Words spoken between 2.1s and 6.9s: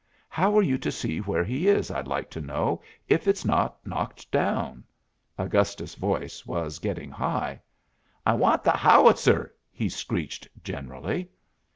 to know, if it's not knocked down?" Augustus's voice was